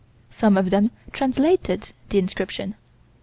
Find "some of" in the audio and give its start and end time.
0.31-0.71